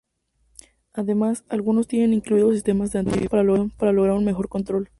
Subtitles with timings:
[0.93, 4.89] Además, algunos tienen incluidos sistemas de anti-vibración para lograr un mejor control.